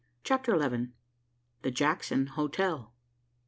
[0.23, 0.93] CHAPTER ELEVEN.
[1.61, 2.91] THE "JACKSON HOTEL."